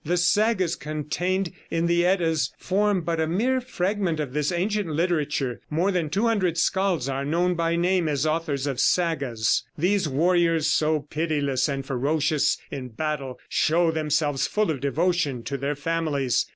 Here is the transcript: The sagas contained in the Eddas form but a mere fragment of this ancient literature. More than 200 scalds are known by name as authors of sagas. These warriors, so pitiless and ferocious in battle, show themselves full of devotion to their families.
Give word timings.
The 0.03 0.17
sagas 0.17 0.75
contained 0.75 1.51
in 1.69 1.85
the 1.85 2.03
Eddas 2.03 2.51
form 2.57 3.01
but 3.01 3.19
a 3.19 3.27
mere 3.27 3.61
fragment 3.61 4.19
of 4.19 4.33
this 4.33 4.51
ancient 4.51 4.87
literature. 4.89 5.61
More 5.69 5.91
than 5.91 6.09
200 6.09 6.57
scalds 6.57 7.07
are 7.07 7.23
known 7.23 7.53
by 7.53 7.75
name 7.75 8.07
as 8.09 8.25
authors 8.25 8.65
of 8.65 8.79
sagas. 8.79 9.63
These 9.77 10.09
warriors, 10.09 10.65
so 10.65 11.01
pitiless 11.01 11.69
and 11.69 11.85
ferocious 11.85 12.57
in 12.71 12.87
battle, 12.87 13.37
show 13.47 13.91
themselves 13.91 14.47
full 14.47 14.71
of 14.71 14.81
devotion 14.81 15.43
to 15.43 15.55
their 15.55 15.75
families. 15.75 16.47